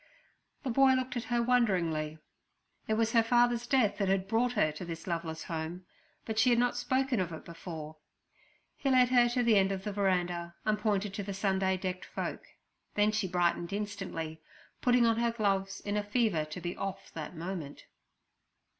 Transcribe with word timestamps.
The 0.63 0.71
boy 0.71 0.93
looked 0.93 1.15
at 1.15 1.25
her 1.25 1.43
wonderingly. 1.43 2.17
It 2.87 2.95
was 2.95 3.11
her 3.11 3.21
father's 3.21 3.67
death 3.67 3.99
that 3.99 4.07
had 4.09 4.27
brought 4.27 4.53
her 4.53 4.71
to 4.71 4.83
this 4.83 5.05
loveless 5.05 5.43
home, 5.43 5.85
but 6.25 6.39
she 6.39 6.49
had 6.49 6.57
not 6.57 6.75
spoken 6.75 7.19
of 7.19 7.31
it 7.31 7.45
before. 7.45 7.97
He 8.77 8.89
led 8.89 9.09
her 9.09 9.29
to 9.29 9.43
the 9.43 9.57
end 9.57 9.71
of 9.71 9.83
the 9.83 9.93
veranda, 9.93 10.55
and 10.65 10.79
pointed 10.79 11.13
to 11.13 11.21
the 11.23 11.35
Sunday 11.35 11.77
decked 11.77 12.05
folk, 12.05 12.45
then 12.95 13.11
she 13.11 13.27
brightened 13.27 13.71
instantly, 13.73 14.41
putting 14.81 15.05
on 15.05 15.17
her 15.19 15.29
gloves, 15.31 15.81
in 15.81 15.95
a 15.95 16.03
fever 16.03 16.45
to 16.45 16.59
be 16.59 16.75
off 16.75 17.13
that 17.13 17.35
moment. 17.35 17.85